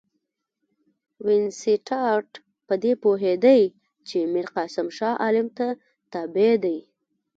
وینسیټارټ 1.25 2.29
په 2.67 2.73
دې 2.83 2.93
پوهېدی 3.03 3.61
چې 4.07 4.17
میرقاسم 4.33 4.87
شاه 4.97 5.15
عالم 5.23 5.47
ته 5.57 5.67
تابع 6.11 6.51
دی. 6.63 6.77